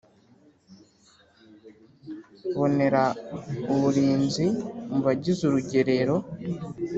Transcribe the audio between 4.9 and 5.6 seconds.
mu bagize